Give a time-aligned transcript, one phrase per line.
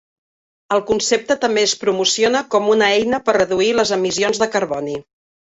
[0.77, 4.99] El concepte també es promociona com una eina per reduir les emissions de carboni.